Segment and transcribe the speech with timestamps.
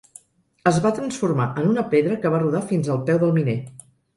[0.71, 3.59] Es va transformar en una pedra que va rodar fins al peu del miner.